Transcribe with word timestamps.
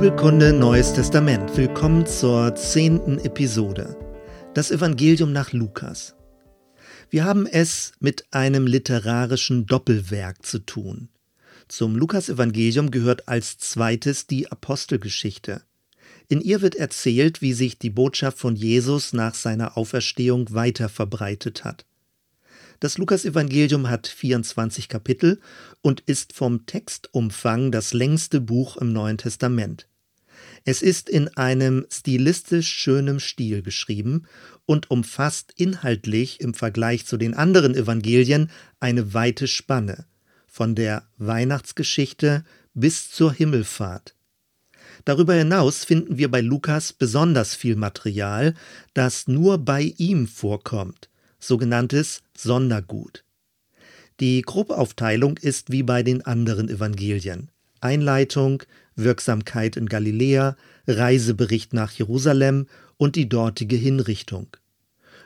Bibelkunde 0.00 0.52
Neues 0.52 0.92
Testament. 0.92 1.56
Willkommen 1.56 2.06
zur 2.06 2.54
zehnten 2.54 3.18
Episode. 3.18 3.96
Das 4.54 4.70
Evangelium 4.70 5.32
nach 5.32 5.52
Lukas. 5.52 6.14
Wir 7.10 7.24
haben 7.24 7.48
es 7.48 7.90
mit 7.98 8.24
einem 8.30 8.68
literarischen 8.68 9.66
Doppelwerk 9.66 10.46
zu 10.46 10.60
tun. 10.60 11.08
Zum 11.66 11.96
Lukas-Evangelium 11.96 12.92
gehört 12.92 13.26
als 13.26 13.58
zweites 13.58 14.28
die 14.28 14.52
Apostelgeschichte. 14.52 15.62
In 16.28 16.40
ihr 16.42 16.62
wird 16.62 16.76
erzählt, 16.76 17.42
wie 17.42 17.52
sich 17.52 17.80
die 17.80 17.90
Botschaft 17.90 18.38
von 18.38 18.54
Jesus 18.54 19.12
nach 19.12 19.34
seiner 19.34 19.76
Auferstehung 19.76 20.54
weiter 20.54 20.88
verbreitet 20.88 21.64
hat. 21.64 21.86
Das 22.80 22.96
Lukasevangelium 22.96 23.90
hat 23.90 24.06
24 24.06 24.88
Kapitel 24.88 25.40
und 25.80 26.00
ist 26.00 26.32
vom 26.32 26.64
Textumfang 26.66 27.72
das 27.72 27.92
längste 27.92 28.40
Buch 28.40 28.76
im 28.76 28.92
Neuen 28.92 29.18
Testament. 29.18 29.88
Es 30.64 30.80
ist 30.82 31.08
in 31.08 31.28
einem 31.36 31.86
stilistisch 31.90 32.68
schönem 32.68 33.18
Stil 33.18 33.62
geschrieben 33.62 34.26
und 34.64 34.92
umfasst 34.92 35.52
inhaltlich 35.56 36.40
im 36.40 36.54
Vergleich 36.54 37.04
zu 37.04 37.16
den 37.16 37.34
anderen 37.34 37.74
Evangelien 37.74 38.50
eine 38.78 39.12
weite 39.12 39.48
Spanne, 39.48 40.06
von 40.46 40.76
der 40.76 41.08
Weihnachtsgeschichte 41.16 42.44
bis 42.74 43.10
zur 43.10 43.32
Himmelfahrt. 43.32 44.14
Darüber 45.04 45.34
hinaus 45.34 45.84
finden 45.84 46.18
wir 46.18 46.30
bei 46.30 46.40
Lukas 46.40 46.92
besonders 46.92 47.56
viel 47.56 47.74
Material, 47.74 48.54
das 48.94 49.26
nur 49.26 49.58
bei 49.58 49.94
ihm 49.96 50.28
vorkommt, 50.28 51.07
sogenanntes 51.38 52.22
Sondergut. 52.36 53.24
Die 54.20 54.42
Gruppaufteilung 54.42 55.38
ist 55.38 55.70
wie 55.70 55.82
bei 55.82 56.02
den 56.02 56.24
anderen 56.24 56.68
Evangelien. 56.68 57.50
Einleitung, 57.80 58.64
Wirksamkeit 58.96 59.76
in 59.76 59.86
Galiläa, 59.86 60.56
Reisebericht 60.88 61.72
nach 61.72 61.92
Jerusalem 61.92 62.66
und 62.96 63.14
die 63.14 63.28
dortige 63.28 63.76
Hinrichtung. 63.76 64.48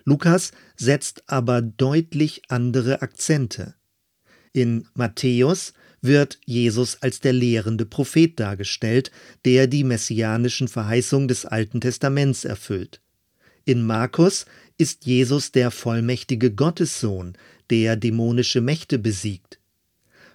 Lukas 0.04 0.52
setzt 0.76 1.22
aber 1.26 1.62
deutlich 1.62 2.42
andere 2.48 3.02
Akzente. 3.02 3.74
In 4.52 4.86
Matthäus 4.94 5.72
wird 6.02 6.38
Jesus 6.44 7.00
als 7.00 7.20
der 7.20 7.32
lehrende 7.32 7.86
Prophet 7.86 8.38
dargestellt, 8.38 9.10
der 9.44 9.68
die 9.68 9.84
messianischen 9.84 10.68
Verheißungen 10.68 11.28
des 11.28 11.46
Alten 11.46 11.80
Testaments 11.80 12.44
erfüllt. 12.44 13.00
In 13.64 13.86
Markus 13.86 14.44
ist 14.78 15.04
Jesus 15.04 15.52
der 15.52 15.70
vollmächtige 15.70 16.52
Gottessohn, 16.52 17.34
der 17.70 17.96
dämonische 17.96 18.60
Mächte 18.60 18.98
besiegt. 18.98 19.58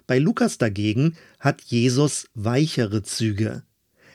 Bei 0.06 0.18
Lukas 0.18 0.58
dagegen 0.58 1.16
hat 1.38 1.62
Jesus 1.62 2.28
weichere 2.34 3.02
Züge. 3.02 3.62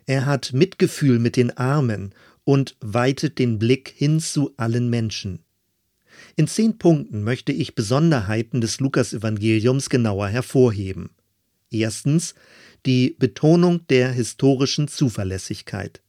Er 0.06 0.26
hat 0.26 0.52
Mitgefühl 0.54 1.20
mit 1.20 1.38
den 1.38 1.56
Armen 1.56 2.14
und 2.44 2.76
weitet 2.82 3.40
den 3.40 3.60
Blick 3.60 3.94
hin 3.96 4.20
zu 4.20 4.54
allen 4.58 4.90
Menschen. 4.90 5.40
In 6.36 6.48
zehn 6.48 6.78
Punkten 6.78 7.24
möchte 7.24 7.52
ich 7.52 7.76
Besonderheiten 7.76 8.60
des 8.60 8.80
Lukasevangeliums 8.80 9.90
genauer 9.90 10.28
hervorheben. 10.28 11.12
Erstens 11.70 12.36
die 12.86 13.16
Betonung 13.18 13.86
der 13.88 14.12
historischen 14.12 14.88
Zuverlässigkeit. 14.88 16.02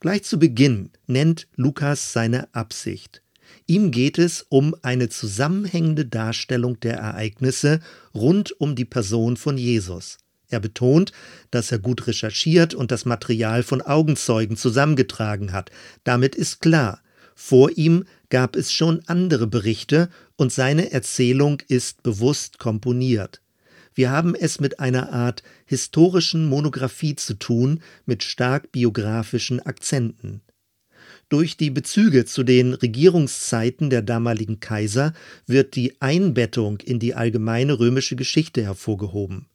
Gleich 0.00 0.24
zu 0.24 0.38
Beginn 0.38 0.90
nennt 1.06 1.48
Lukas 1.56 2.12
seine 2.12 2.52
Absicht. 2.54 3.22
Ihm 3.66 3.90
geht 3.90 4.18
es 4.18 4.46
um 4.48 4.74
eine 4.82 5.08
zusammenhängende 5.08 6.06
Darstellung 6.06 6.78
der 6.80 6.96
Ereignisse 6.98 7.80
rund 8.14 8.58
um 8.60 8.76
die 8.76 8.84
Person 8.84 9.36
von 9.36 9.58
Jesus. 9.58 10.18
Er 10.48 10.60
betont, 10.60 11.12
dass 11.50 11.72
er 11.72 11.78
gut 11.78 12.06
recherchiert 12.06 12.74
und 12.74 12.90
das 12.90 13.04
Material 13.04 13.62
von 13.62 13.82
Augenzeugen 13.82 14.56
zusammengetragen 14.56 15.52
hat. 15.52 15.70
Damit 16.04 16.34
ist 16.34 16.60
klar, 16.60 17.02
vor 17.34 17.70
ihm 17.76 18.04
gab 18.30 18.56
es 18.56 18.72
schon 18.72 19.02
andere 19.06 19.46
Berichte 19.46 20.08
und 20.36 20.52
seine 20.52 20.92
Erzählung 20.92 21.62
ist 21.68 22.02
bewusst 22.02 22.58
komponiert. 22.58 23.42
Wir 23.94 24.10
haben 24.10 24.34
es 24.34 24.60
mit 24.60 24.78
einer 24.78 25.12
Art 25.12 25.42
historischen 25.64 26.48
Monographie 26.48 27.16
zu 27.16 27.34
tun, 27.34 27.82
mit 28.04 28.22
stark 28.22 28.70
biografischen 28.70 29.60
Akzenten. 29.60 30.42
Durch 31.28 31.56
die 31.56 31.70
Bezüge 31.70 32.24
zu 32.24 32.44
den 32.44 32.72
Regierungszeiten 32.74 33.90
der 33.90 34.02
damaligen 34.02 34.60
Kaiser 34.60 35.12
wird 35.46 35.74
die 35.74 36.00
Einbettung 36.00 36.78
in 36.80 37.00
die 37.00 37.14
allgemeine 37.14 37.80
römische 37.80 38.14
Geschichte 38.14 38.62
hervorgehoben. 38.62 39.46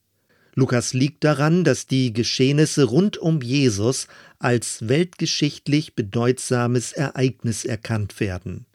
Lukas 0.54 0.94
liegt 0.94 1.24
daran, 1.24 1.64
dass 1.64 1.88
die 1.88 2.12
Geschehnisse 2.12 2.84
rund 2.84 3.18
um 3.18 3.42
Jesus 3.42 4.08
als 4.38 4.90
weltgeschichtlich 4.90 5.96
bedeutsames 5.96 6.92
Ereignis 6.92 7.64
erkannt 7.64 8.20
werden. 8.20 8.66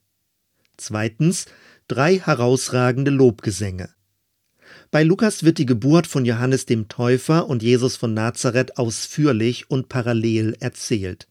Zweitens 0.79 1.45
drei 1.89 2.19
herausragende 2.19 3.11
Lobgesänge. 3.11 3.91
Bei 4.91 5.03
Lukas 5.03 5.43
wird 5.43 5.59
die 5.59 5.67
Geburt 5.67 6.07
von 6.07 6.25
Johannes 6.25 6.65
dem 6.65 6.89
Täufer 6.89 7.47
und 7.47 7.63
Jesus 7.63 7.97
von 7.97 8.15
Nazareth 8.15 8.79
ausführlich 8.79 9.71
und 9.71 9.91
parallel 9.91 10.57
erzählt. 10.61 11.29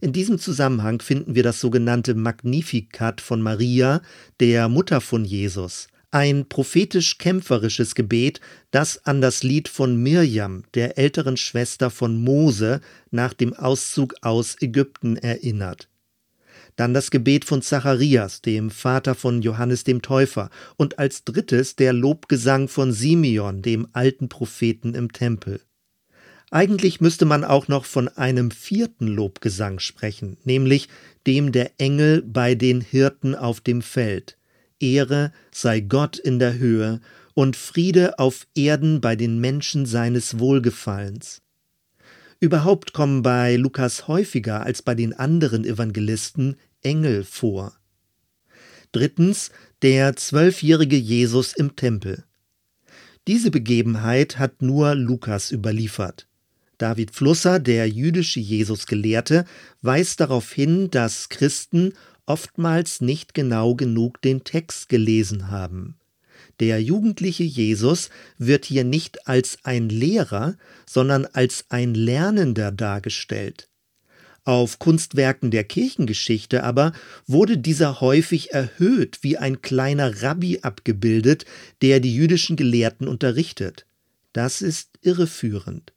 In 0.00 0.12
diesem 0.12 0.38
Zusammenhang 0.38 1.00
finden 1.02 1.34
wir 1.34 1.42
das 1.42 1.60
sogenannte 1.60 2.14
Magnificat 2.14 3.20
von 3.20 3.42
Maria, 3.42 4.00
der 4.38 4.68
Mutter 4.68 5.00
von 5.00 5.24
Jesus, 5.24 5.88
ein 6.12 6.48
prophetisch-kämpferisches 6.48 7.96
Gebet, 7.96 8.40
das 8.70 9.04
an 9.04 9.20
das 9.20 9.42
Lied 9.42 9.68
von 9.68 10.00
Mirjam, 10.00 10.62
der 10.74 10.98
älteren 10.98 11.36
Schwester 11.36 11.90
von 11.90 12.22
Mose, 12.22 12.80
nach 13.10 13.34
dem 13.34 13.52
Auszug 13.54 14.14
aus 14.22 14.56
Ägypten 14.60 15.16
erinnert. 15.16 15.88
Dann 16.76 16.94
das 16.94 17.10
Gebet 17.10 17.44
von 17.44 17.60
Zacharias, 17.60 18.40
dem 18.40 18.70
Vater 18.70 19.16
von 19.16 19.42
Johannes 19.42 19.82
dem 19.82 20.00
Täufer, 20.00 20.48
und 20.76 21.00
als 21.00 21.24
drittes 21.24 21.74
der 21.74 21.92
Lobgesang 21.92 22.68
von 22.68 22.92
Simeon, 22.92 23.62
dem 23.62 23.88
alten 23.92 24.28
Propheten 24.28 24.94
im 24.94 25.12
Tempel. 25.12 25.60
Eigentlich 26.50 27.00
müsste 27.00 27.26
man 27.26 27.44
auch 27.44 27.68
noch 27.68 27.84
von 27.84 28.08
einem 28.08 28.50
vierten 28.50 29.06
Lobgesang 29.06 29.80
sprechen, 29.80 30.38
nämlich 30.44 30.88
dem 31.26 31.52
der 31.52 31.72
Engel 31.78 32.22
bei 32.22 32.54
den 32.54 32.80
Hirten 32.80 33.34
auf 33.34 33.60
dem 33.60 33.82
Feld. 33.82 34.38
Ehre 34.80 35.32
sei 35.50 35.80
Gott 35.80 36.16
in 36.18 36.38
der 36.38 36.58
Höhe 36.58 37.00
und 37.34 37.56
Friede 37.56 38.18
auf 38.18 38.46
Erden 38.54 39.00
bei 39.00 39.14
den 39.14 39.38
Menschen 39.40 39.84
seines 39.84 40.38
Wohlgefallens. 40.38 41.42
Überhaupt 42.40 42.92
kommen 42.92 43.22
bei 43.22 43.56
Lukas 43.56 44.08
häufiger 44.08 44.62
als 44.62 44.80
bei 44.80 44.94
den 44.94 45.12
anderen 45.12 45.64
Evangelisten 45.64 46.56
Engel 46.82 47.24
vor. 47.24 47.76
Drittens 48.92 49.50
der 49.82 50.16
zwölfjährige 50.16 50.96
Jesus 50.96 51.52
im 51.52 51.76
Tempel. 51.76 52.24
Diese 53.26 53.50
Begebenheit 53.50 54.38
hat 54.38 54.62
nur 54.62 54.94
Lukas 54.94 55.50
überliefert. 55.50 56.27
David 56.78 57.10
Flusser, 57.10 57.58
der 57.58 57.88
jüdische 57.88 58.40
Jesusgelehrte, 58.40 59.44
weist 59.82 60.20
darauf 60.20 60.52
hin, 60.52 60.90
dass 60.90 61.28
Christen 61.28 61.92
oftmals 62.24 63.00
nicht 63.00 63.34
genau 63.34 63.74
genug 63.74 64.22
den 64.22 64.44
Text 64.44 64.88
gelesen 64.88 65.50
haben. 65.50 65.96
Der 66.60 66.82
jugendliche 66.82 67.44
Jesus 67.44 68.10
wird 68.36 68.64
hier 68.64 68.84
nicht 68.84 69.28
als 69.28 69.58
ein 69.64 69.88
Lehrer, 69.88 70.56
sondern 70.86 71.26
als 71.26 71.66
ein 71.68 71.94
Lernender 71.94 72.72
dargestellt. 72.72 73.68
Auf 74.44 74.78
Kunstwerken 74.78 75.50
der 75.50 75.64
Kirchengeschichte 75.64 76.64
aber 76.64 76.92
wurde 77.26 77.58
dieser 77.58 78.00
häufig 78.00 78.52
erhöht 78.52 79.18
wie 79.22 79.36
ein 79.36 79.62
kleiner 79.62 80.22
Rabbi 80.22 80.60
abgebildet, 80.62 81.44
der 81.82 82.00
die 82.00 82.14
jüdischen 82.14 82.56
Gelehrten 82.56 83.08
unterrichtet. 83.08 83.84
Das 84.32 84.62
ist 84.62 84.90
irreführend. 85.02 85.92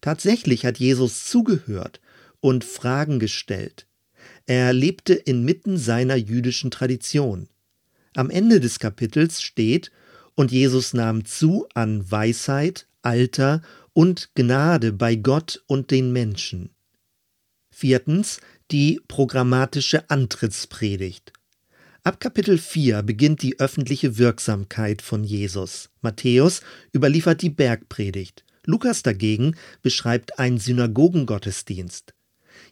Tatsächlich 0.00 0.64
hat 0.64 0.78
Jesus 0.78 1.24
zugehört 1.24 2.00
und 2.40 2.64
Fragen 2.64 3.18
gestellt. 3.18 3.86
Er 4.46 4.72
lebte 4.72 5.14
inmitten 5.14 5.76
seiner 5.76 6.16
jüdischen 6.16 6.70
Tradition. 6.70 7.48
Am 8.14 8.30
Ende 8.30 8.60
des 8.60 8.78
Kapitels 8.78 9.42
steht, 9.42 9.90
und 10.34 10.52
Jesus 10.52 10.94
nahm 10.94 11.24
zu 11.24 11.66
an 11.74 12.08
Weisheit, 12.10 12.86
Alter 13.02 13.60
und 13.92 14.30
Gnade 14.34 14.92
bei 14.92 15.16
Gott 15.16 15.62
und 15.66 15.90
den 15.90 16.12
Menschen. 16.12 16.70
Viertens 17.70 18.40
die 18.70 19.00
programmatische 19.08 20.08
Antrittspredigt. 20.10 21.32
Ab 22.04 22.20
Kapitel 22.20 22.58
4 22.58 23.02
beginnt 23.02 23.42
die 23.42 23.58
öffentliche 23.58 24.18
Wirksamkeit 24.18 25.02
von 25.02 25.24
Jesus. 25.24 25.90
Matthäus 26.00 26.60
überliefert 26.94 27.42
die 27.42 27.50
Bergpredigt. 27.50 28.44
Lukas 28.68 29.02
dagegen 29.02 29.56
beschreibt 29.80 30.38
einen 30.38 30.58
Synagogengottesdienst. 30.58 32.12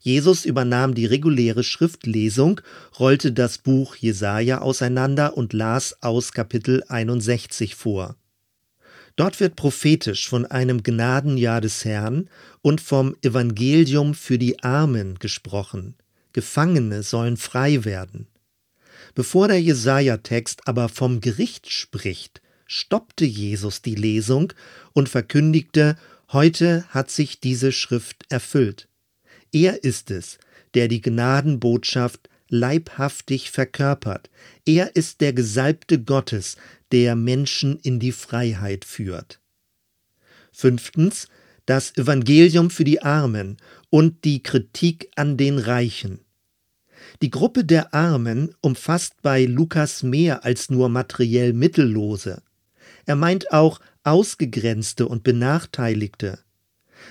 Jesus 0.01 0.45
übernahm 0.45 0.95
die 0.95 1.07
reguläre 1.07 1.65
Schriftlesung, 1.65 2.61
rollte 3.01 3.33
das 3.33 3.57
Buch 3.57 3.97
Jesaja 3.97 4.61
auseinander 4.61 5.39
und 5.39 5.55
las 5.55 5.97
aus 6.03 6.33
Kapitel 6.33 6.85
61 6.87 7.77
vor. 7.77 8.17
Dort 9.17 9.41
wird 9.41 9.57
prophetisch 9.57 10.29
von 10.29 10.45
einem 10.45 10.83
Gnadenjahr 10.83 11.63
des 11.63 11.87
Herrn 11.87 12.29
und 12.61 12.83
vom 12.83 13.17
Evangelium 13.23 14.13
für 14.13 14.37
die 14.37 14.63
Armen 14.63 15.19
gesprochen. 15.19 15.95
Gefangene 16.35 17.05
sollen 17.05 17.39
frei 17.39 17.87
werden. 17.87 18.27
Bevor 19.15 19.49
der 19.49 19.63
Jesaja-Text 19.63 20.69
aber 20.69 20.91
vom 20.91 21.23
Gericht 21.23 21.73
spricht, 21.73 22.43
stoppte 22.67 23.25
Jesus 23.25 23.83
die 23.83 23.95
Lesung 23.95 24.53
und 24.93 25.09
verkündigte, 25.09 25.97
heute 26.33 26.85
hat 26.89 27.11
sich 27.11 27.41
diese 27.41 27.73
Schrift 27.73 28.25
erfüllt. 28.29 28.89
Er 29.53 29.85
ist 29.85 30.11
es, 30.11 30.39
der 30.75 30.89
die 30.89 31.01
Gnadenbotschaft 31.01 32.29
leibhaftig 32.49 33.51
verkörpert. 33.51 34.31
Er 34.65 34.95
ist 34.95 35.21
der 35.21 35.33
Gesalbte 35.33 36.03
Gottes, 36.03 36.57
der 36.93 37.17
Menschen 37.17 37.79
in 37.81 37.99
die 37.99 38.13
Freiheit 38.13 38.85
führt. 38.85 39.41
Fünftens 40.53 41.29
das 41.67 41.97
Evangelium 41.97 42.71
für 42.71 42.85
die 42.85 43.03
Armen 43.03 43.57
und 43.91 44.25
die 44.25 44.43
Kritik 44.43 45.11
an 45.17 45.37
den 45.37 45.59
Reichen. 45.59 46.21
Die 47.23 47.31
Gruppe 47.31 47.65
der 47.65 47.93
Armen 47.93 48.55
umfasst 48.61 49.21
bei 49.23 49.45
Lukas 49.45 50.03
mehr 50.03 50.45
als 50.45 50.71
nur 50.71 50.89
materiell 50.89 51.53
Mittellose. 51.53 52.43
Er 53.07 53.17
meint 53.17 53.53
auch 53.53 53.81
Ausgegrenzte 54.03 55.09
und 55.09 55.23
Benachteiligte. 55.23 56.41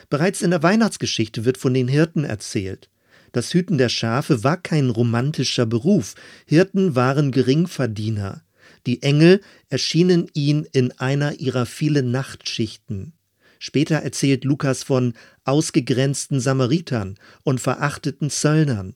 Bereits 0.10 0.42
in 0.42 0.52
der 0.52 0.64
Weihnachtsgeschichte 0.64 1.46
wird 1.46 1.58
von 1.58 1.74
den 1.74 1.88
Hirten 1.88 2.24
erzählt. 2.24 2.90
Das 3.32 3.54
Hüten 3.54 3.78
der 3.78 3.90
Schafe 3.90 4.44
war 4.44 4.58
kein 4.58 4.90
romantischer 4.90 5.66
Beruf. 5.66 6.16
Hirten 6.46 6.96
waren 6.96 7.32
Geringverdiener. 7.32 8.44
Die 8.86 9.02
Engel 9.02 9.42
erschienen 9.70 10.30
ihnen 10.34 10.66
in 10.72 10.92
einer 11.00 11.40
ihrer 11.40 11.66
vielen 11.66 12.12
Nachtschichten. 12.12 13.14
Später 13.60 13.96
erzählt 13.96 14.44
Lukas 14.44 14.84
von 14.84 15.14
ausgegrenzten 15.44 16.40
Samaritern 16.40 17.16
und 17.44 17.60
verachteten 17.60 18.30
Zöllnern. 18.30 18.96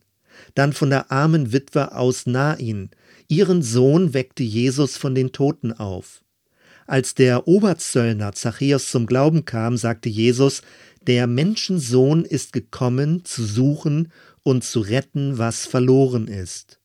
Dann 0.56 0.74
von 0.74 0.90
der 0.90 1.12
armen 1.12 1.54
Witwe 1.54 1.96
aus 1.96 2.26
Nain. 2.26 2.92
Ihren 3.28 3.62
Sohn 3.62 4.14
weckte 4.14 4.44
Jesus 4.44 4.98
von 4.98 5.16
den 5.16 5.32
Toten 5.32 5.74
auf. 5.74 6.24
Als 6.90 7.14
der 7.14 7.48
Oberzöllner 7.48 8.34
Zachäus 8.34 8.90
zum 8.90 9.06
Glauben 9.06 9.46
kam, 9.46 9.78
sagte 9.78 10.10
Jesus, 10.10 10.64
der 11.06 11.28
Menschensohn 11.28 12.26
ist 12.26 12.52
gekommen, 12.52 13.24
zu 13.26 13.46
suchen 13.46 14.12
und 14.42 14.64
zu 14.64 14.80
retten, 14.80 15.38
was 15.38 15.68
verloren 15.68 16.28
ist. 16.28 16.80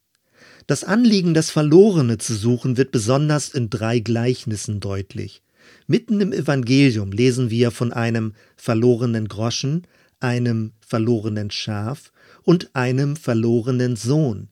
Das 0.66 0.84
Anliegen, 0.84 1.32
das 1.32 1.48
Verlorene 1.48 2.18
zu 2.18 2.34
suchen, 2.34 2.76
wird 2.76 2.90
besonders 2.90 3.48
in 3.48 3.70
drei 3.70 3.98
Gleichnissen 3.98 4.78
deutlich. 4.78 5.40
Mitten 5.86 6.20
im 6.20 6.34
Evangelium 6.34 7.10
lesen 7.10 7.48
wir 7.48 7.70
von 7.70 7.90
einem 7.90 8.34
verlorenen 8.58 9.26
Groschen, 9.26 9.86
einem 10.20 10.72
verlorenen 10.86 11.50
Schaf 11.50 12.12
und 12.42 12.76
einem 12.76 13.16
verlorenen 13.16 13.96
Sohn. 13.96 14.50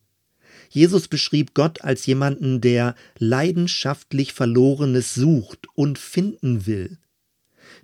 Jesus 0.73 1.07
beschrieb 1.07 1.53
Gott 1.53 1.83
als 1.83 2.07
jemanden, 2.07 2.63
der 2.63 2.95
leidenschaftlich 3.19 4.33
Verlorenes 4.33 5.13
sucht 5.13 5.67
und 5.75 5.99
finden 5.99 6.65
will. 6.65 6.97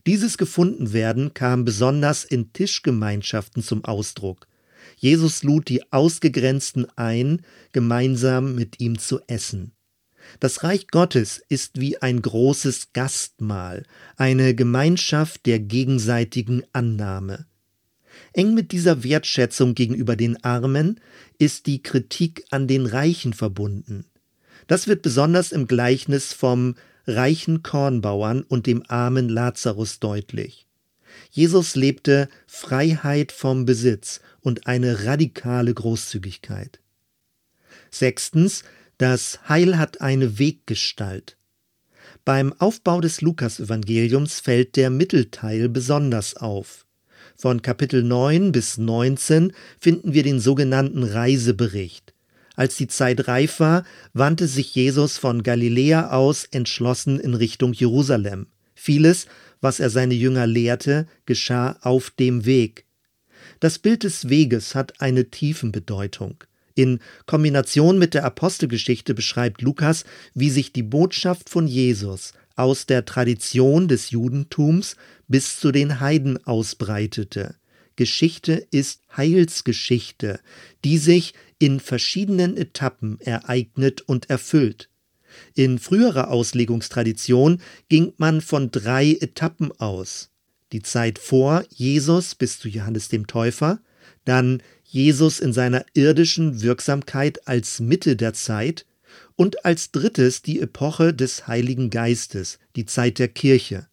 Dieses 0.06 0.38
Gefundenwerden 0.38 1.34
kam 1.34 1.66
besonders 1.66 2.24
in 2.24 2.54
Tischgemeinschaften 2.54 3.62
zum 3.62 3.84
Ausdruck. 3.84 4.48
Jesus 4.96 5.42
lud 5.42 5.68
die 5.68 5.92
Ausgegrenzten 5.92 6.86
ein, 6.96 7.42
gemeinsam 7.72 8.54
mit 8.54 8.80
ihm 8.80 8.98
zu 8.98 9.20
essen. 9.26 9.72
Das 10.40 10.62
Reich 10.62 10.86
Gottes 10.86 11.42
ist 11.50 11.78
wie 11.78 12.00
ein 12.00 12.22
großes 12.22 12.94
Gastmahl, 12.94 13.84
eine 14.16 14.54
Gemeinschaft 14.54 15.44
der 15.44 15.58
gegenseitigen 15.58 16.62
Annahme. 16.72 17.44
Eng 18.38 18.54
mit 18.54 18.70
dieser 18.70 19.02
Wertschätzung 19.02 19.74
gegenüber 19.74 20.14
den 20.14 20.44
Armen 20.44 21.00
ist 21.38 21.66
die 21.66 21.82
Kritik 21.82 22.44
an 22.50 22.68
den 22.68 22.86
Reichen 22.86 23.32
verbunden. 23.32 24.04
Das 24.68 24.86
wird 24.86 25.02
besonders 25.02 25.50
im 25.50 25.66
Gleichnis 25.66 26.34
vom 26.34 26.76
reichen 27.08 27.64
Kornbauern 27.64 28.44
und 28.44 28.68
dem 28.68 28.84
armen 28.86 29.28
Lazarus 29.28 29.98
deutlich. 29.98 30.68
Jesus 31.32 31.74
lebte 31.74 32.28
Freiheit 32.46 33.32
vom 33.32 33.64
Besitz 33.64 34.20
und 34.40 34.68
eine 34.68 35.04
radikale 35.04 35.74
Großzügigkeit. 35.74 36.78
Sechstens, 37.90 38.62
das 38.98 39.48
Heil 39.48 39.78
hat 39.78 40.00
eine 40.00 40.38
Weggestalt. 40.38 41.36
Beim 42.24 42.52
Aufbau 42.60 43.00
des 43.00 43.20
Lukasevangeliums 43.20 44.38
fällt 44.38 44.76
der 44.76 44.90
Mittelteil 44.90 45.68
besonders 45.68 46.36
auf. 46.36 46.84
Von 47.40 47.62
Kapitel 47.62 48.02
9 48.02 48.50
bis 48.50 48.78
19 48.78 49.52
finden 49.78 50.12
wir 50.12 50.24
den 50.24 50.40
sogenannten 50.40 51.04
Reisebericht. 51.04 52.12
Als 52.56 52.76
die 52.76 52.88
Zeit 52.88 53.28
reif 53.28 53.60
war, 53.60 53.84
wandte 54.12 54.48
sich 54.48 54.74
Jesus 54.74 55.18
von 55.18 55.44
Galiläa 55.44 56.10
aus 56.10 56.46
entschlossen 56.50 57.20
in 57.20 57.34
Richtung 57.34 57.74
Jerusalem. 57.74 58.48
Vieles, 58.74 59.28
was 59.60 59.78
er 59.78 59.88
seine 59.88 60.14
Jünger 60.14 60.48
lehrte, 60.48 61.06
geschah 61.26 61.78
auf 61.82 62.10
dem 62.10 62.44
Weg. 62.44 62.86
Das 63.60 63.78
Bild 63.78 64.02
des 64.02 64.28
Weges 64.28 64.74
hat 64.74 65.00
eine 65.00 65.30
Tiefenbedeutung. 65.30 66.42
In 66.74 66.98
Kombination 67.26 68.00
mit 68.00 68.14
der 68.14 68.24
Apostelgeschichte 68.24 69.14
beschreibt 69.14 69.62
Lukas, 69.62 70.04
wie 70.34 70.50
sich 70.50 70.72
die 70.72 70.82
Botschaft 70.82 71.50
von 71.50 71.68
Jesus 71.68 72.32
aus 72.58 72.86
der 72.86 73.04
Tradition 73.04 73.88
des 73.88 74.10
Judentums 74.10 74.96
bis 75.28 75.60
zu 75.60 75.72
den 75.72 76.00
Heiden 76.00 76.44
ausbreitete. 76.44 77.54
Geschichte 77.96 78.66
ist 78.70 79.02
Heilsgeschichte, 79.16 80.40
die 80.84 80.98
sich 80.98 81.34
in 81.58 81.80
verschiedenen 81.80 82.56
Etappen 82.56 83.20
ereignet 83.20 84.02
und 84.02 84.30
erfüllt. 84.30 84.88
In 85.54 85.78
früherer 85.78 86.30
Auslegungstradition 86.30 87.60
ging 87.88 88.12
man 88.16 88.40
von 88.40 88.70
drei 88.70 89.16
Etappen 89.20 89.72
aus. 89.78 90.30
Die 90.72 90.82
Zeit 90.82 91.18
vor 91.18 91.64
Jesus 91.70 92.34
bis 92.34 92.58
zu 92.58 92.68
Johannes 92.68 93.08
dem 93.08 93.26
Täufer, 93.26 93.80
dann 94.24 94.62
Jesus 94.84 95.40
in 95.40 95.52
seiner 95.52 95.84
irdischen 95.94 96.62
Wirksamkeit 96.62 97.46
als 97.46 97.80
Mitte 97.80 98.16
der 98.16 98.32
Zeit 98.32 98.86
und 99.38 99.64
als 99.64 99.92
drittes 99.92 100.42
die 100.42 100.60
Epoche 100.60 101.14
des 101.14 101.46
Heiligen 101.46 101.90
Geistes, 101.90 102.58
die 102.74 102.86
Zeit 102.86 103.20
der 103.20 103.28
Kirche. 103.28 103.86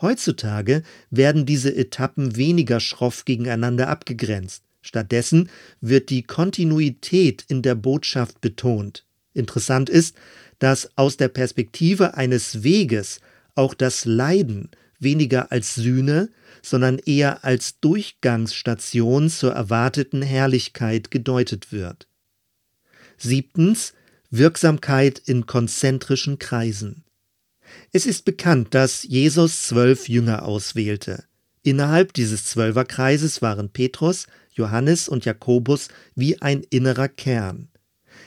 Heutzutage 0.00 0.84
werden 1.10 1.46
diese 1.46 1.74
Etappen 1.74 2.36
weniger 2.36 2.78
schroff 2.78 3.24
gegeneinander 3.24 3.88
abgegrenzt. 3.88 4.62
Stattdessen 4.80 5.50
wird 5.80 6.10
die 6.10 6.22
Kontinuität 6.22 7.44
in 7.48 7.62
der 7.62 7.74
Botschaft 7.74 8.40
betont. 8.40 9.04
Interessant 9.34 9.90
ist, 9.90 10.14
dass 10.60 10.96
aus 10.96 11.16
der 11.16 11.28
Perspektive 11.28 12.16
eines 12.16 12.62
Weges 12.62 13.20
auch 13.56 13.74
das 13.74 14.04
Leiden 14.04 14.70
weniger 15.00 15.50
als 15.50 15.74
Sühne, 15.74 16.28
sondern 16.62 16.98
eher 16.98 17.44
als 17.44 17.80
Durchgangsstation 17.80 19.28
zur 19.28 19.54
erwarteten 19.54 20.22
Herrlichkeit 20.22 21.10
gedeutet 21.10 21.72
wird. 21.72 22.06
Siebtens 23.18 23.94
Wirksamkeit 24.34 25.18
in 25.18 25.44
konzentrischen 25.44 26.38
Kreisen. 26.38 27.04
Es 27.92 28.06
ist 28.06 28.24
bekannt, 28.24 28.68
dass 28.72 29.02
Jesus 29.02 29.66
zwölf 29.66 30.08
Jünger 30.08 30.46
auswählte. 30.46 31.24
Innerhalb 31.62 32.14
dieses 32.14 32.46
Zwölferkreises 32.46 33.42
waren 33.42 33.68
Petrus, 33.68 34.26
Johannes 34.50 35.06
und 35.06 35.26
Jakobus 35.26 35.88
wie 36.14 36.40
ein 36.40 36.62
innerer 36.70 37.08
Kern. 37.08 37.68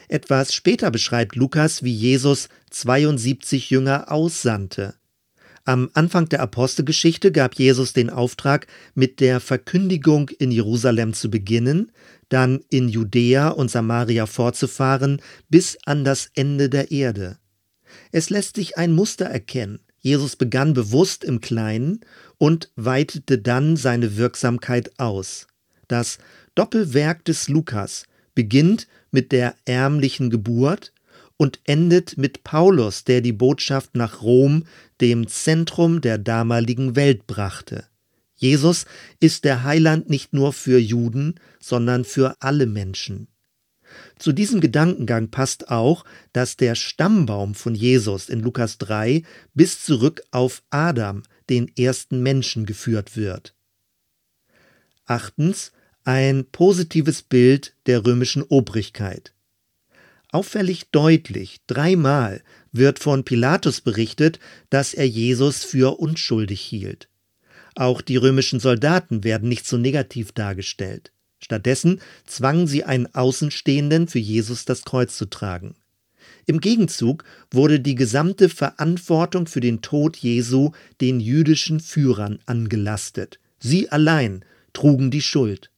Etwas 0.07 0.53
später 0.53 0.91
beschreibt 0.91 1.35
Lukas, 1.35 1.81
wie 1.81 1.93
Jesus 1.93 2.49
72 2.69 3.71
Jünger 3.71 4.11
aussandte. 4.11 4.93
Am 5.67 5.89
Anfang 5.95 6.29
der 6.29 6.41
Apostelgeschichte 6.41 7.31
gab 7.31 7.55
Jesus 7.55 7.93
den 7.93 8.11
Auftrag, 8.11 8.67
mit 8.93 9.19
der 9.19 9.39
Verkündigung 9.39 10.29
in 10.29 10.51
Jerusalem 10.51 11.15
zu 11.15 11.31
beginnen, 11.31 11.91
dann 12.35 12.59
in 12.69 12.89
Judäa 12.89 13.47
und 13.47 13.71
Samaria 13.71 14.25
fortzufahren 14.25 15.21
bis 15.47 15.77
an 15.85 16.03
das 16.03 16.31
Ende 16.35 16.67
der 16.67 16.91
Erde. 16.91 17.37
Es 18.11 18.29
lässt 18.29 18.57
sich 18.57 18.77
ein 18.77 18.91
Muster 18.91 19.23
erkennen. 19.23 19.79
Jesus 19.99 20.35
begann 20.35 20.73
bewusst 20.73 21.23
im 21.23 21.39
Kleinen 21.39 22.01
und 22.37 22.73
weitete 22.75 23.37
dann 23.37 23.77
seine 23.77 24.17
Wirksamkeit 24.17 24.99
aus. 24.99 25.47
Das 25.87 26.17
Doppelwerk 26.55 27.23
des 27.23 27.47
Lukas 27.47 28.03
beginnt 28.33 28.89
mit 29.11 29.31
der 29.31 29.55
ärmlichen 29.63 30.29
Geburt 30.29 30.91
und 31.37 31.61
endet 31.63 32.17
mit 32.17 32.43
Paulus, 32.43 33.05
der 33.05 33.21
die 33.21 33.31
Botschaft 33.31 33.95
nach 33.95 34.21
Rom, 34.21 34.65
dem 34.99 35.29
Zentrum 35.29 36.01
der 36.01 36.17
damaligen 36.17 36.97
Welt, 36.97 37.27
brachte. 37.27 37.85
Jesus 38.35 38.85
ist 39.19 39.43
der 39.45 39.63
Heiland 39.63 40.09
nicht 40.09 40.33
nur 40.33 40.53
für 40.53 40.77
Juden, 40.77 41.35
sondern 41.59 42.03
für 42.03 42.35
alle 42.41 42.65
Menschen. 42.65 43.27
Zu 44.17 44.33
diesem 44.33 44.61
Gedankengang 44.61 45.29
passt 45.29 45.69
auch, 45.69 46.05
dass 46.33 46.57
der 46.57 46.75
Stammbaum 46.75 47.55
von 47.55 47.75
Jesus 47.75 48.29
in 48.29 48.41
Lukas 48.41 48.77
3 48.77 49.23
bis 49.53 49.83
zurück 49.83 50.23
auf 50.31 50.63
Adam, 50.69 51.23
den 51.49 51.71
ersten 51.77 52.21
Menschen, 52.21 52.65
geführt 52.65 53.15
wird. 53.15 53.55
Achtens 55.05 55.71
ein 56.03 56.45
positives 56.51 57.23
Bild 57.23 57.75
der 57.85 58.05
römischen 58.05 58.43
Obrigkeit. 58.43 59.33
Auffällig 60.29 60.89
deutlich, 60.91 61.61
dreimal 61.67 62.43
wird 62.71 62.99
von 62.99 63.23
Pilatus 63.23 63.81
berichtet, 63.81 64.39
dass 64.69 64.93
er 64.93 65.07
Jesus 65.07 65.63
für 65.63 65.99
unschuldig 65.99 66.61
hielt. 66.61 67.09
Auch 67.75 68.01
die 68.01 68.15
römischen 68.15 68.59
Soldaten 68.59 69.23
werden 69.23 69.49
nicht 69.49 69.67
so 69.67 69.77
negativ 69.77 70.31
dargestellt. 70.31 71.11
Stattdessen 71.39 72.01
zwangen 72.25 72.67
sie 72.67 72.85
einen 72.85 73.13
Außenstehenden 73.13 74.07
für 74.07 74.19
Jesus 74.19 74.65
das 74.65 74.83
Kreuz 74.83 75.17
zu 75.17 75.25
tragen. 75.25 75.75
Im 76.47 76.61
Gegenzug 76.61 77.23
wurde 77.51 77.79
die 77.79 77.95
gesamte 77.95 78.49
Verantwortung 78.49 79.45
für 79.45 79.59
den 79.59 79.81
Tod 79.81 80.15
Jesu 80.15 80.71
den 81.01 81.19
jüdischen 81.19 81.79
Führern 81.79 82.39
angelastet. 82.45 83.39
Sie 83.59 83.89
allein 83.89 84.45
trugen 84.73 85.11
die 85.11 85.21
Schuld. 85.21 85.69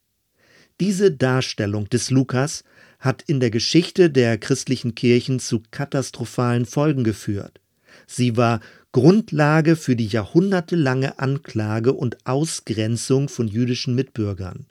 Diese 0.79 1.11
Darstellung 1.11 1.89
des 1.89 2.11
Lukas 2.11 2.63
hat 2.99 3.23
in 3.23 3.39
der 3.39 3.49
Geschichte 3.49 4.09
der 4.09 4.37
christlichen 4.37 4.93
Kirchen 4.93 5.39
zu 5.39 5.63
katastrophalen 5.71 6.65
Folgen 6.65 7.03
geführt. 7.03 7.59
Sie 8.05 8.37
war 8.37 8.59
Grundlage 8.97 9.75
für 9.75 9.95
die 9.95 10.07
jahrhundertelange 10.07 11.19
Anklage 11.19 11.93
und 11.93 12.17
Ausgrenzung 12.25 13.29
von 13.29 13.47
jüdischen 13.47 13.93
Mitbürgern. 13.93 14.65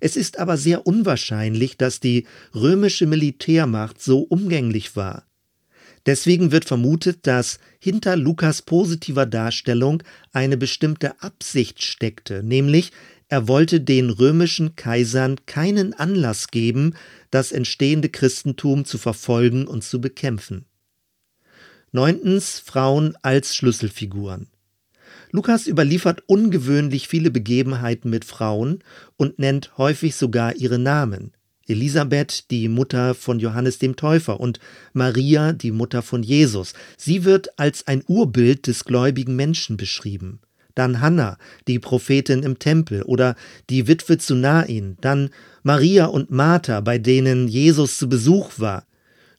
Es 0.00 0.16
ist 0.16 0.40
aber 0.40 0.56
sehr 0.56 0.88
unwahrscheinlich, 0.88 1.76
dass 1.76 2.00
die 2.00 2.26
römische 2.52 3.06
Militärmacht 3.06 4.02
so 4.02 4.22
umgänglich 4.22 4.96
war. 4.96 5.24
Deswegen 6.04 6.50
wird 6.50 6.64
vermutet, 6.64 7.28
dass 7.28 7.60
hinter 7.78 8.16
Lukas 8.16 8.62
positiver 8.62 9.24
Darstellung 9.24 10.02
eine 10.32 10.56
bestimmte 10.56 11.22
Absicht 11.22 11.84
steckte, 11.84 12.42
nämlich 12.42 12.90
er 13.28 13.46
wollte 13.46 13.80
den 13.80 14.10
römischen 14.10 14.74
Kaisern 14.74 15.36
keinen 15.46 15.94
Anlass 15.94 16.48
geben, 16.48 16.96
das 17.30 17.52
entstehende 17.52 18.08
Christentum 18.08 18.84
zu 18.84 18.98
verfolgen 18.98 19.68
und 19.68 19.84
zu 19.84 20.00
bekämpfen. 20.00 20.64
Neuntens 21.92 22.58
Frauen 22.58 23.16
als 23.22 23.54
Schlüsselfiguren. 23.54 24.48
Lukas 25.30 25.66
überliefert 25.66 26.22
ungewöhnlich 26.26 27.08
viele 27.08 27.30
Begebenheiten 27.30 28.10
mit 28.10 28.24
Frauen 28.24 28.82
und 29.16 29.38
nennt 29.38 29.76
häufig 29.78 30.16
sogar 30.16 30.56
ihre 30.56 30.78
Namen. 30.78 31.32
Elisabeth, 31.66 32.50
die 32.50 32.68
Mutter 32.68 33.14
von 33.14 33.38
Johannes 33.38 33.78
dem 33.78 33.96
Täufer, 33.96 34.40
und 34.40 34.58
Maria, 34.94 35.52
die 35.52 35.70
Mutter 35.70 36.00
von 36.00 36.22
Jesus. 36.22 36.72
Sie 36.96 37.24
wird 37.24 37.58
als 37.58 37.86
ein 37.86 38.02
Urbild 38.06 38.66
des 38.66 38.84
gläubigen 38.84 39.36
Menschen 39.36 39.76
beschrieben 39.76 40.40
dann 40.78 41.00
Hannah, 41.00 41.38
die 41.66 41.80
Prophetin 41.80 42.44
im 42.44 42.58
Tempel, 42.58 43.02
oder 43.02 43.34
die 43.68 43.88
Witwe 43.88 44.18
zu 44.18 44.36
Nain, 44.36 44.96
dann 45.00 45.30
Maria 45.64 46.06
und 46.06 46.30
Martha, 46.30 46.80
bei 46.80 46.98
denen 46.98 47.48
Jesus 47.48 47.98
zu 47.98 48.08
Besuch 48.08 48.52
war. 48.58 48.86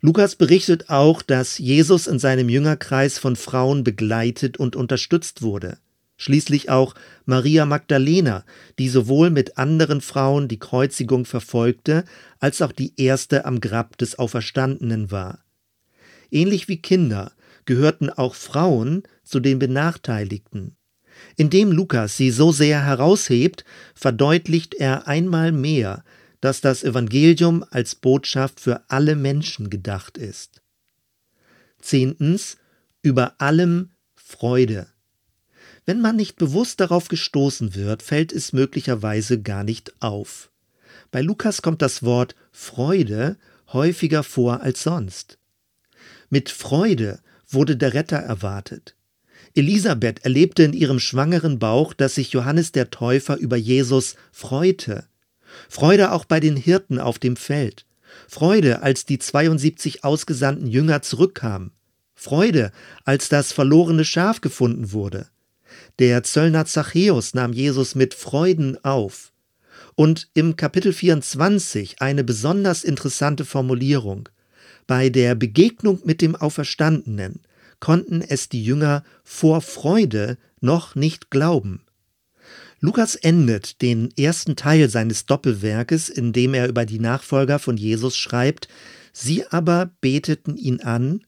Lukas 0.02 0.36
berichtet 0.38 0.90
auch, 0.90 1.22
dass 1.22 1.58
Jesus 1.58 2.08
in 2.08 2.20
seinem 2.20 2.48
Jüngerkreis 2.48 3.18
von 3.18 3.36
Frauen 3.36 3.84
begleitet 3.84 4.58
und 4.58 4.78
unterstützt 4.78 5.42
wurde. 5.42 5.78
Schließlich 6.16 6.70
auch 6.70 6.96
Maria 7.26 7.66
Magdalena, 7.66 8.46
die 8.78 8.90
sowohl 8.90 9.30
mit 9.30 9.58
anderen 9.58 10.02
Frauen 10.02 10.48
die 10.48 10.60
Kreuzigung 10.60 11.26
verfolgte, 11.26 12.06
als 12.40 12.62
auch 12.62 12.72
die 12.72 12.94
erste 12.98 13.46
am 13.46 13.60
Grab 13.60 13.98
des 13.98 14.20
Auferstandenen 14.20 15.12
war. 15.12 15.44
Ähnlich 16.32 16.68
wie 16.68 16.82
Kinder 16.82 17.34
gehörten 17.66 18.10
auch 18.10 18.36
Frauen 18.36 19.04
zu 19.24 19.40
den 19.40 19.60
Benachteiligten. 19.60 20.76
Indem 21.36 21.72
Lukas 21.72 22.16
sie 22.16 22.32
so 22.32 22.52
sehr 22.52 22.86
heraushebt, 22.86 23.66
verdeutlicht 23.96 24.76
er 24.76 25.08
einmal 25.08 25.52
mehr, 25.52 26.04
dass 26.42 26.62
das 26.62 26.84
Evangelium 26.84 27.66
als 27.70 27.96
Botschaft 27.96 28.60
für 28.60 28.84
alle 28.90 29.16
Menschen 29.16 29.70
gedacht 29.70 30.18
ist. 30.18 30.62
Zehntens, 31.82 32.58
über 33.02 33.40
allem 33.40 33.92
Freude. 34.16 34.88
Wenn 35.86 36.02
man 36.02 36.16
nicht 36.16 36.36
bewusst 36.36 36.80
darauf 36.80 37.08
gestoßen 37.08 37.76
wird, 37.76 38.04
fällt 38.04 38.32
es 38.32 38.54
möglicherweise 38.54 39.42
gar 39.42 39.64
nicht 39.64 40.02
auf. 40.02 40.52
Bei 41.12 41.22
Lukas 41.22 41.62
kommt 41.62 41.82
das 41.82 42.04
Wort 42.04 42.36
Freude 42.52 43.38
häufiger 43.74 44.24
vor 44.24 44.62
als 44.62 44.84
sonst. 44.84 45.38
Mit 46.30 46.50
Freude 46.50 47.20
wurde 47.48 47.76
der 47.76 47.94
Retter 47.94 48.18
erwartet. 48.18 48.96
Elisabeth 49.56 50.24
erlebte 50.24 50.64
in 50.64 50.74
ihrem 50.74 51.00
schwangeren 51.00 51.58
Bauch, 51.58 51.94
dass 51.94 52.16
sich 52.16 52.32
Johannes 52.32 52.72
der 52.72 52.92
Täufer 52.92 53.38
über 53.38 53.58
Jesus 53.58 54.16
freute. 54.32 55.06
Freude 55.70 56.12
auch 56.12 56.26
bei 56.26 56.40
den 56.40 56.56
Hirten 56.56 57.00
auf 57.00 57.20
dem 57.20 57.36
Feld. 57.36 57.86
Freude, 58.28 58.82
als 58.82 59.06
die 59.06 59.20
72 59.20 60.04
ausgesandten 60.04 60.68
Jünger 60.68 61.02
zurückkamen. 61.02 61.72
Freude, 62.16 62.72
als 63.06 63.30
das 63.30 63.52
verlorene 63.52 64.04
Schaf 64.04 64.42
gefunden 64.42 64.92
wurde. 64.92 65.28
Der 66.00 66.24
Zöllner 66.24 66.66
Zachäus 66.66 67.34
nahm 67.34 67.54
Jesus 67.54 67.96
mit 67.96 68.14
Freuden 68.14 68.84
auf. 68.84 69.32
Und 69.96 70.30
im 70.34 70.56
Kapitel 70.56 70.94
24 70.94 72.02
eine 72.02 72.24
besonders 72.24 72.84
interessante 72.84 73.46
Formulierung. 73.46 74.30
Bei 74.88 75.10
der 75.10 75.36
Begegnung 75.36 76.02
mit 76.04 76.22
dem 76.22 76.36
Auferstandenen 76.36 77.42
konnten 77.80 78.22
es 78.22 78.50
die 78.50 78.64
Jünger 78.64 79.04
vor 79.24 79.62
Freude 79.62 80.38
noch 80.62 80.96
nicht 80.96 81.30
glauben. 81.30 81.82
Lukas 82.82 83.16
endet 83.16 83.82
den 83.82 84.10
ersten 84.18 84.56
Teil 84.56 84.90
seines 84.90 85.26
Doppelwerkes, 85.26 86.08
in 86.08 86.32
dem 86.32 86.54
er 86.54 86.70
über 86.70 86.86
die 86.86 87.00
Nachfolger 87.00 87.60
von 87.60 87.76
Jesus 87.76 88.16
schreibt, 88.16 88.70
Sie 89.12 89.46
aber 89.48 89.92
beteten 90.00 90.56
ihn 90.56 90.82
an 90.82 91.26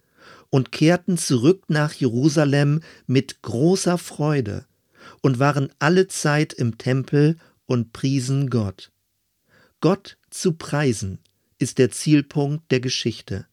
und 0.50 0.72
kehrten 0.72 1.18
zurück 1.18 1.64
nach 1.68 1.94
Jerusalem 1.94 2.82
mit 3.06 3.42
großer 3.42 3.98
Freude 3.98 4.66
und 5.22 5.40
waren 5.40 5.70
alle 5.80 6.08
Zeit 6.08 6.54
im 6.54 6.78
Tempel 6.78 7.38
und 7.66 7.92
priesen 7.92 8.50
Gott. 8.50 8.92
Gott 9.82 10.18
zu 10.30 10.54
preisen 10.54 11.20
ist 11.58 11.80
der 11.80 11.92
Zielpunkt 11.92 12.72
der 12.72 12.80
Geschichte. 12.80 13.46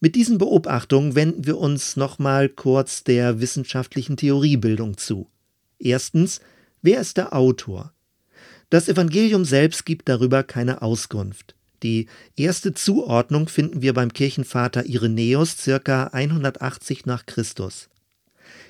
Mit 0.00 0.14
diesen 0.16 0.38
Beobachtungen 0.38 1.14
wenden 1.14 1.46
wir 1.46 1.58
uns 1.58 1.96
nochmal 1.96 2.48
kurz 2.48 3.04
der 3.04 3.40
wissenschaftlichen 3.40 4.16
Theoriebildung 4.16 4.96
zu. 4.96 5.28
Erstens, 5.78 6.40
wer 6.82 7.00
ist 7.00 7.16
der 7.16 7.34
Autor? 7.34 7.92
Das 8.70 8.88
Evangelium 8.88 9.44
selbst 9.44 9.84
gibt 9.84 10.08
darüber 10.08 10.42
keine 10.42 10.82
Auskunft. 10.82 11.54
Die 11.82 12.06
erste 12.36 12.74
Zuordnung 12.74 13.48
finden 13.48 13.82
wir 13.82 13.94
beim 13.94 14.12
Kirchenvater 14.12 14.86
Irenäus 14.86 15.56
circa 15.56 16.04
180 16.08 17.06
nach 17.06 17.26
Christus. 17.26 17.88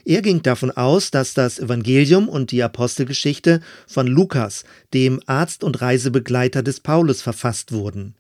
Er 0.05 0.23
ging 0.23 0.43
davon 0.43 0.71
aus, 0.71 1.11
dass 1.11 1.35
das 1.35 1.59
Evangelium 1.59 2.29
und 2.29 2.53
die 2.53 2.63
Apostelgeschichte 2.63 3.61
von 3.87 4.07
Lukas, 4.07 4.65
dem 4.95 5.21
Arzt 5.27 5.65
und 5.65 5.81
Reisebegleiter 5.81 6.63
des 6.63 6.81
Paulus, 6.81 7.21
verfasst 7.23 7.73
wurden. 7.73 8.15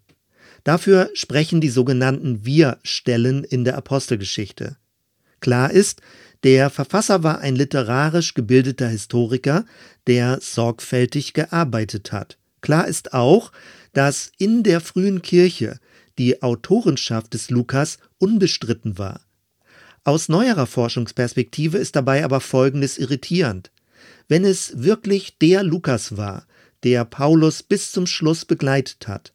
Dafür 0.64 1.10
sprechen 1.14 1.60
die 1.60 1.70
sogenannten 1.70 2.44
Wir-Stellen 2.44 3.44
in 3.44 3.64
der 3.64 3.78
Apostelgeschichte. 3.78 4.76
Klar 5.40 5.70
ist, 5.70 6.02
der 6.42 6.70
Verfasser 6.70 7.22
war 7.22 7.40
ein 7.40 7.56
literarisch 7.56 8.34
gebildeter 8.34 8.88
Historiker, 8.88 9.64
der 10.06 10.38
sorgfältig 10.40 11.34
gearbeitet 11.34 12.12
hat. 12.12 12.38
Klar 12.60 12.88
ist 12.88 13.12
auch, 13.12 13.52
dass 13.92 14.32
in 14.38 14.62
der 14.62 14.80
frühen 14.80 15.22
Kirche 15.22 15.78
die 16.18 16.42
Autorenschaft 16.42 17.34
des 17.34 17.50
Lukas 17.50 17.98
unbestritten 18.18 18.98
war. 18.98 19.20
Aus 20.04 20.28
neuerer 20.28 20.66
Forschungsperspektive 20.66 21.78
ist 21.78 21.96
dabei 21.96 22.24
aber 22.24 22.40
Folgendes 22.40 22.98
irritierend. 22.98 23.70
Wenn 24.28 24.44
es 24.44 24.82
wirklich 24.82 25.38
der 25.38 25.62
Lukas 25.62 26.16
war, 26.16 26.46
der 26.84 27.04
Paulus 27.04 27.62
bis 27.62 27.92
zum 27.92 28.06
Schluss 28.06 28.44
begleitet 28.44 29.08
hat, 29.08 29.34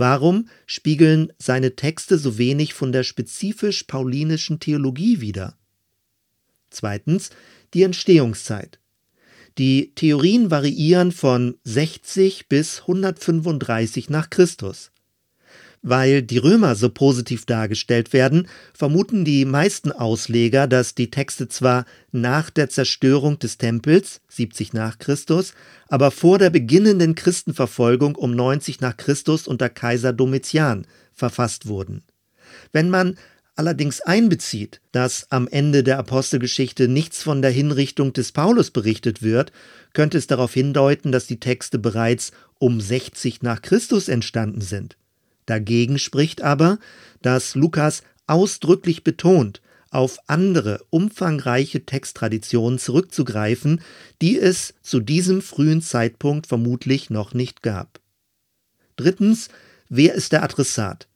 Warum 0.00 0.48
spiegeln 0.64 1.30
seine 1.36 1.76
Texte 1.76 2.16
so 2.16 2.38
wenig 2.38 2.72
von 2.72 2.90
der 2.90 3.02
spezifisch 3.02 3.82
paulinischen 3.82 4.58
Theologie 4.58 5.20
wider? 5.20 5.58
Zweitens 6.70 7.30
die 7.74 7.82
Entstehungszeit. 7.82 8.78
Die 9.58 9.92
Theorien 9.94 10.50
variieren 10.50 11.12
von 11.12 11.56
60 11.64 12.48
bis 12.48 12.80
135 12.82 14.08
nach 14.08 14.30
Christus. 14.30 14.90
Weil 15.82 16.22
die 16.22 16.38
Römer 16.38 16.74
so 16.74 16.90
positiv 16.90 17.46
dargestellt 17.46 18.12
werden, 18.12 18.48
vermuten 18.74 19.24
die 19.24 19.46
meisten 19.46 19.92
Ausleger, 19.92 20.66
dass 20.66 20.94
die 20.94 21.10
Texte 21.10 21.48
zwar 21.48 21.86
nach 22.12 22.50
der 22.50 22.68
Zerstörung 22.68 23.38
des 23.38 23.56
Tempels 23.56 24.20
70 24.28 24.74
nach 24.74 24.98
Christus, 24.98 25.54
aber 25.88 26.10
vor 26.10 26.38
der 26.38 26.50
beginnenden 26.50 27.14
Christenverfolgung 27.14 28.14
um 28.14 28.32
90 28.36 28.80
nach 28.80 28.96
Christus 28.96 29.48
unter 29.48 29.70
Kaiser 29.70 30.12
Domitian 30.12 30.86
verfasst 31.12 31.66
wurden. 31.66 32.02
Wenn 32.72 32.90
man 32.90 33.16
allerdings 33.56 34.00
einbezieht, 34.00 34.80
dass 34.92 35.26
am 35.30 35.48
Ende 35.48 35.82
der 35.82 35.98
Apostelgeschichte 35.98 36.88
nichts 36.88 37.22
von 37.22 37.42
der 37.42 37.50
Hinrichtung 37.50 38.12
des 38.12 38.32
Paulus 38.32 38.70
berichtet 38.70 39.22
wird, 39.22 39.52
könnte 39.92 40.18
es 40.18 40.26
darauf 40.26 40.54
hindeuten, 40.54 41.12
dass 41.12 41.26
die 41.26 41.40
Texte 41.40 41.78
bereits 41.78 42.32
um 42.58 42.80
60 42.80 43.42
nach 43.42 43.62
Christus 43.62 44.08
entstanden 44.08 44.60
sind. 44.60 44.96
Dagegen 45.46 45.98
spricht 45.98 46.42
aber, 46.42 46.78
dass 47.22 47.54
Lukas 47.54 48.02
ausdrücklich 48.26 49.02
betont, 49.04 49.60
auf 49.90 50.18
andere 50.28 50.84
umfangreiche 50.90 51.84
Texttraditionen 51.84 52.78
zurückzugreifen, 52.78 53.80
die 54.22 54.38
es 54.38 54.74
zu 54.82 55.00
diesem 55.00 55.42
frühen 55.42 55.82
Zeitpunkt 55.82 56.46
vermutlich 56.46 57.10
noch 57.10 57.34
nicht 57.34 57.62
gab. 57.62 58.00
Drittens, 58.96 59.48
wer 59.88 60.14
ist 60.14 60.32
der 60.32 60.44
Adressat? 60.44 61.09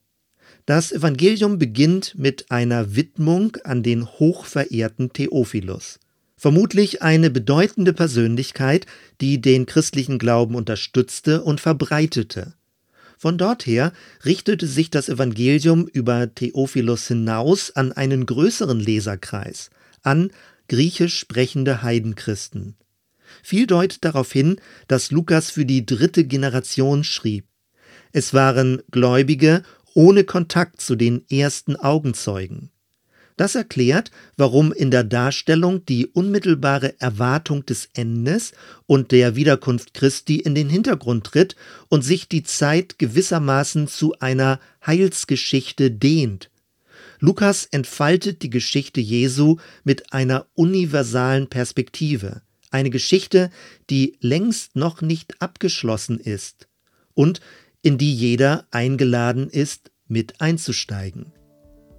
Das 0.67 0.93
Evangelium 0.93 1.59
beginnt 1.59 2.15
mit 2.17 2.51
einer 2.51 2.97
Widmung 2.97 3.57
an 3.65 3.83
den 3.83 4.07
hochverehrten 4.07 5.13
Theophilus. 5.13 6.01
Vermutlich 6.39 7.03
eine 7.03 7.31
bedeutende 7.31 7.93
Persönlichkeit, 7.93 8.87
die 9.21 9.43
den 9.43 9.67
christlichen 9.67 10.19
Glauben 10.19 10.55
unterstützte 10.55 11.43
und 11.43 11.61
verbreitete. 11.61 12.55
Von 13.19 13.37
dort 13.37 13.67
her 13.67 13.93
richtete 14.25 14.67
sich 14.67 14.91
das 14.91 15.11
Evangelium 15.11 15.87
über 15.87 16.35
Theophilus 16.35 17.09
hinaus 17.09 17.71
an 17.71 17.93
einen 17.93 18.25
größeren 18.25 18.81
Leserkreis, 18.81 19.71
an 20.03 20.31
griechisch 20.69 21.19
sprechende 21.19 21.83
Heidenchristen. 21.83 22.75
Viel 23.43 23.67
deutet 23.67 24.05
darauf 24.05 24.33
hin, 24.33 24.57
dass 24.89 25.11
Lukas 25.11 25.51
für 25.51 25.67
die 25.67 25.85
dritte 25.85 26.25
Generation 26.25 27.05
schrieb. 27.05 27.45
Es 28.13 28.33
waren 28.33 28.83
Gläubige 28.91 29.63
ohne 29.95 30.25
Kontakt 30.25 30.81
zu 30.81 30.97
den 30.97 31.25
ersten 31.31 31.77
Augenzeugen. 31.77 32.71
Das 33.37 33.57
erklärt, 33.57 34.13
warum 34.37 34.73
in 34.73 34.93
der 34.93 35.03
Darstellung 35.03 35.85
die 35.87 36.07
unmittelbare 36.07 37.01
Erwartung 37.01 37.67
des 37.67 37.89
Endes 37.95 38.53
und 38.87 39.11
der 39.11 39.35
Wiederkunft 39.35 39.93
Christi 39.93 40.37
in 40.37 40.55
den 40.55 40.69
Hintergrund 40.69 41.25
tritt 41.25 41.57
und 41.89 42.03
sich 42.03 42.29
die 42.29 42.45
Zeit 42.45 42.99
gewissermaßen 42.99 43.89
zu 43.89 44.17
einer 44.21 44.61
Heilsgeschichte 44.87 45.91
dehnt. 45.91 46.51
Lukas 47.19 47.67
entfaltet 47.67 48.43
die 48.43 48.51
Geschichte 48.51 49.01
Jesu 49.01 49.57
mit 49.83 50.13
einer 50.13 50.47
universalen 50.55 51.49
Perspektive, 51.49 52.43
eine 52.71 52.91
Geschichte, 52.91 53.51
die 53.91 54.17
längst 54.21 54.77
noch 54.77 55.01
nicht 55.01 55.41
abgeschlossen 55.41 56.21
ist 56.21 56.69
und 57.15 57.41
in 57.85 57.99
die 57.99 58.13
jeder 58.13 58.67
eingeladen 58.73 59.49
ist, 59.49 59.93
mit 60.09 60.41
einzusteigen. 60.41 61.33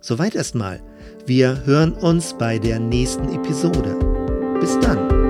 Soweit 0.01 0.35
erstmal. 0.35 0.83
Wir 1.25 1.65
hören 1.65 1.93
uns 1.93 2.37
bei 2.37 2.59
der 2.59 2.79
nächsten 2.79 3.29
Episode. 3.29 3.97
Bis 4.59 4.77
dann. 4.79 5.24